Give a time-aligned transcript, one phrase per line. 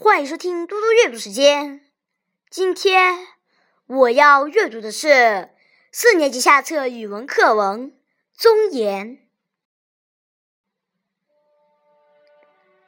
[0.00, 1.80] 欢迎收听嘟嘟阅读时间。
[2.48, 3.26] 今天
[3.88, 5.50] 我要阅读的是
[5.90, 7.90] 四年级下册语文课文
[8.32, 9.16] 《尊严》。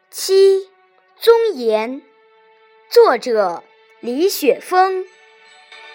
[0.09, 0.71] 七，
[1.17, 2.01] 尊严。
[2.89, 3.65] 作者
[3.99, 5.05] 李雪峰。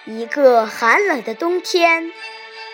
[0.03, 2.11] 一个寒冷的冬天，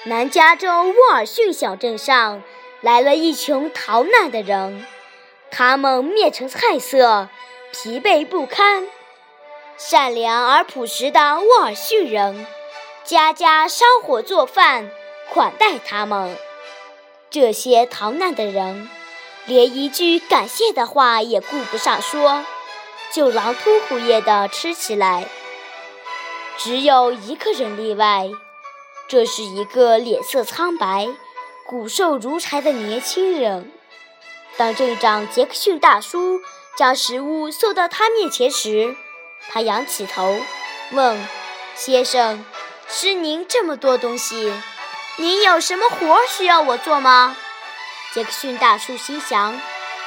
[0.05, 2.41] 南加州沃尔逊小镇上
[2.81, 4.83] 来了一群逃难的人，
[5.51, 7.29] 他们面呈菜色。
[7.73, 8.85] 疲惫不堪，
[9.77, 12.45] 善良而朴实的沃尔逊人，
[13.05, 14.91] 家家烧火做饭
[15.33, 16.37] 款待他们。
[17.29, 18.89] 这些逃难的人，
[19.45, 22.43] 连一句感谢的话也顾不上说，
[23.13, 25.25] 就狼吞虎咽地吃起来。
[26.57, 28.29] 只有一个人例外，
[29.07, 31.07] 这是一个脸色苍白、
[31.65, 33.71] 骨瘦如柴的年轻人。
[34.57, 36.41] 当镇长杰克逊大叔。
[36.81, 38.95] 将食物送到他面前时，
[39.51, 40.41] 他仰起头，
[40.89, 41.27] 问
[41.77, 42.43] ：“先生，
[42.89, 44.51] 吃您这么多东西，
[45.17, 47.37] 您有什么活需要我做吗？”
[48.15, 49.61] 杰克逊大叔心想：“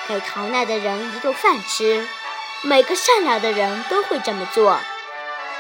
[0.09, 2.09] 给逃难的人一顿饭吃，
[2.63, 4.81] 每个善良的人都会这么做。”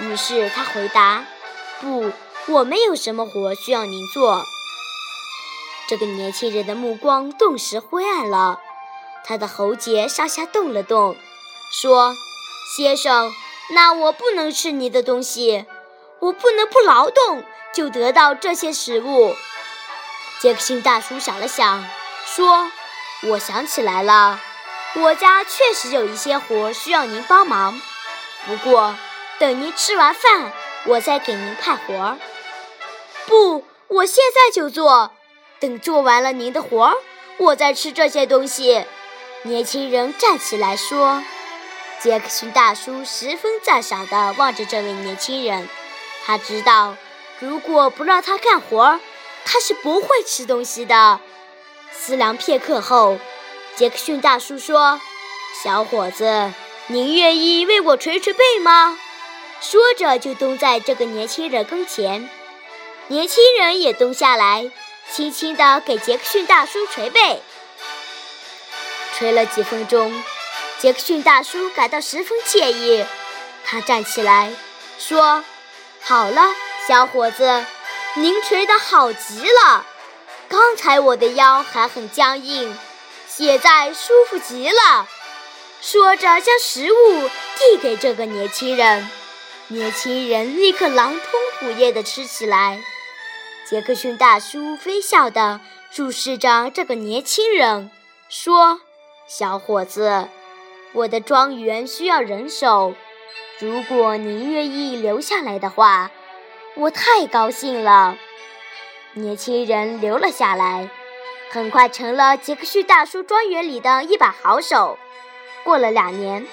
[0.02, 1.24] 于是他回答
[1.80, 2.10] ：“不，
[2.48, 4.42] 我没有什么活需要您做。”
[5.86, 8.58] 这个年轻人的目光顿时灰暗了。
[9.26, 11.16] 他的喉结上下动了动，
[11.72, 12.14] 说
[12.76, 13.32] ：“先生，
[13.70, 15.64] 那我不能吃你的东西，
[16.20, 19.34] 我不能不劳动就得到这些食物。”
[20.40, 21.84] 杰克逊大叔想了想，
[22.26, 22.70] 说
[23.30, 24.40] ：“我想起来了，
[24.94, 27.80] 我家确实有一些活需要您帮忙。
[28.46, 28.94] 不过，
[29.38, 30.52] 等您吃完饭，
[30.84, 32.18] 我再给您派活儿。
[33.26, 35.12] 不，我现在就做。
[35.60, 36.96] 等做完了您的活儿，
[37.38, 38.84] 我再吃这些东西。”
[39.46, 41.22] 年轻人站起来说
[42.00, 45.68] ：“杰克逊大叔十分赞赏地望着这位年轻人。
[46.24, 46.96] 他知道，
[47.40, 48.98] 如果不让他干活，
[49.44, 51.20] 他是不会吃东西的。”
[51.92, 53.18] 思量片刻后，
[53.76, 54.98] 杰克逊大叔说
[55.62, 56.50] ：“小伙子，
[56.86, 58.98] 您愿意为我捶捶背吗？”
[59.60, 62.30] 说着，就蹲在这个年轻人跟前。
[63.08, 64.70] 年轻人也蹲下来，
[65.12, 67.42] 轻轻地给杰克逊大叔捶背。
[69.24, 70.12] 吹了几分钟，
[70.78, 73.02] 杰克逊大叔感到十分惬意。
[73.64, 74.52] 他站起来
[74.98, 75.42] 说
[76.02, 76.42] ：“好了，
[76.86, 77.64] 小伙子，
[78.16, 79.86] 您吹得好极了。
[80.46, 82.76] 刚才我的腰还很僵硬，
[83.26, 85.08] 现在舒服极了。”
[85.80, 89.08] 说着，将食物递给这个年轻人。
[89.68, 91.22] 年轻人立刻狼吞
[91.58, 92.78] 虎咽地吃起来。
[93.66, 97.90] 杰克逊大叔微笑地注视着这个年轻人，
[98.28, 98.82] 说。
[99.26, 100.28] 小伙子，
[100.92, 102.94] 我的庄园需要人手，
[103.58, 106.10] 如果您愿意留下来的话，
[106.74, 108.18] 我太高兴了。
[109.14, 110.90] 年轻人留了下来，
[111.48, 114.98] 很快成了杰克逊大叔庄园里的一把好手。
[115.64, 116.46] 过了两年，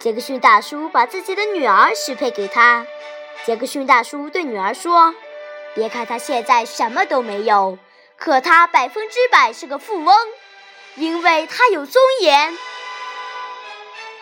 [0.00, 2.84] 杰克逊大叔把自己的女儿许配给他。
[3.44, 5.14] 杰克逊大叔对女儿说
[5.76, 7.78] ：“别看他现在什么都没有，
[8.16, 10.12] 可他百分之百是个富翁。”
[10.96, 12.56] 因为他有尊严。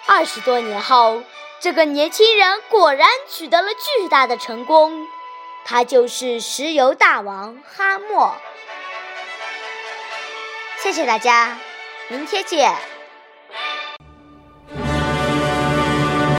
[0.07, 1.23] 二十多年后，
[1.61, 5.09] 这个年轻人果然取得了巨大的成功，
[5.65, 8.37] 他就是石油大王哈默。
[10.83, 11.57] 谢谢大家，
[12.09, 12.94] 明天见。